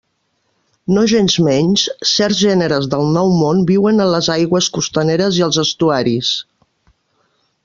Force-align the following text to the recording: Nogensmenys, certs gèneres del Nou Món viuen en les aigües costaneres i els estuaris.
Nogensmenys, 0.95 1.83
certs 2.13 2.41
gèneres 2.47 2.89
del 2.95 3.13
Nou 3.19 3.31
Món 3.43 3.63
viuen 3.73 4.05
en 4.07 4.13
les 4.15 4.33
aigües 4.39 4.73
costaneres 4.79 5.41
i 5.43 5.49
els 5.51 5.65
estuaris. 5.69 6.37